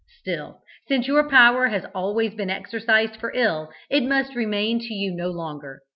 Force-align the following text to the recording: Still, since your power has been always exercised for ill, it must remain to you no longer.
Still, 0.21 0.61
since 0.87 1.07
your 1.07 1.29
power 1.29 1.67
has 1.67 1.83
been 1.83 1.91
always 1.93 2.33
exercised 2.39 3.17
for 3.17 3.31
ill, 3.35 3.69
it 3.87 4.01
must 4.01 4.33
remain 4.33 4.79
to 4.79 4.95
you 4.95 5.13
no 5.13 5.29
longer. 5.29 5.83